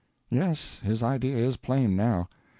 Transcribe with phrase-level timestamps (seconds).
[0.31, 2.27] "Yes, his idea is plain, now.